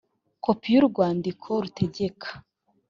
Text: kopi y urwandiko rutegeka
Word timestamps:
kopi 0.43 0.67
y 0.73 0.77
urwandiko 0.81 1.49
rutegeka 1.63 2.29